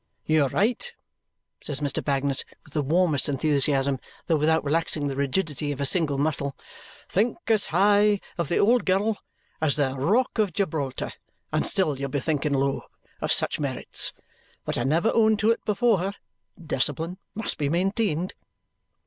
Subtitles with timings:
[0.25, 0.91] "You are right!"
[1.61, 2.03] says Mr.
[2.03, 6.55] Bagnet with the warmest enthusiasm, though without relaxing the rigidity of a single muscle.
[7.07, 9.19] "Think as high of the old girl
[9.61, 11.11] as the rock of Gibraltar
[11.53, 12.81] and still you'll be thinking low
[13.21, 14.11] of such merits.
[14.65, 16.13] But I never own to it before her.
[16.59, 18.33] Discipline must be maintained."